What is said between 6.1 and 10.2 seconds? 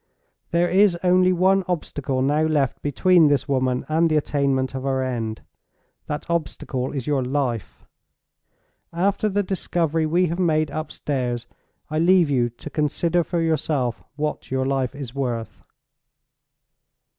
obstacle is your life. After the discovery